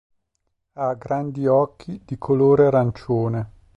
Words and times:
Ha 0.73 0.95
grandi 0.95 1.45
occhi 1.45 2.01
di 2.03 2.17
colore 2.17 2.65
arancione. 2.65 3.51